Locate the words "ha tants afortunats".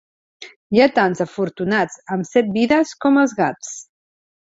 0.81-2.01